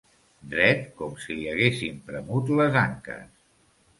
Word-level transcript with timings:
Dret, 0.53 0.79
com 1.01 1.11
si 1.25 1.35
li 1.41 1.43
haguessin 1.51 2.01
premut 2.09 2.51
les 2.61 2.79
anques. 2.83 3.31